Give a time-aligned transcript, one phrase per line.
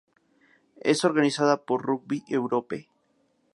[0.79, 2.89] Es organizada por Rugby Europe.